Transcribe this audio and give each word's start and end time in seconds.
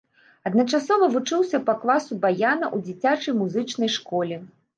Адначасова 0.49 1.09
вучыўся 1.15 1.57
па 1.67 1.75
класу 1.83 2.17
баяна 2.25 2.65
ў 2.75 2.85
дзіцячай 2.89 3.37
музычнай 3.45 3.95
школе. 3.99 4.43